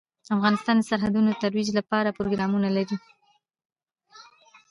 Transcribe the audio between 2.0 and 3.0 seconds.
پروګرامونه لري.